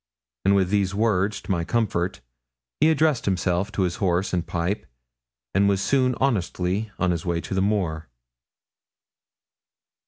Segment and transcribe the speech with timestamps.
[0.43, 2.21] And with these words, to my comfort,
[2.79, 4.87] he addressed himself to his horse and pipe,
[5.53, 8.09] and was soon honestly on his way to the moor.